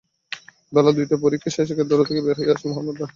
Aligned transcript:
বেলা 0.73 0.91
দুইটার 0.91 1.09
দিকে 1.09 1.23
পরীক্ষা 1.23 1.49
শেষে 1.49 1.73
কেন্দ্র 1.77 2.07
থেকে 2.09 2.21
বের 2.21 2.37
হয়ে 2.39 2.53
আসেন 2.53 2.67
মোহাম্মদ 2.69 2.95
আরিফ। 2.95 3.09